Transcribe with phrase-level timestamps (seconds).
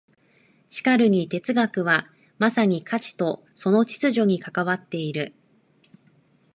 [0.69, 2.07] しかるに哲学は
[2.39, 5.35] まさに価値とその秩序に関わっている。